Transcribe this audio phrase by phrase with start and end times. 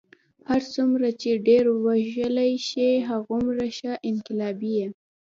[0.49, 4.87] هر څومره چې ډېر وژلی شې هغومره ښه انقلابي یې.